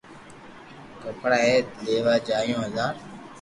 ڪپڙا 1.01 1.39
اپي 1.53 1.79
ليوا 1.85 2.15
جايو 2.27 2.57
بزار 2.63 2.93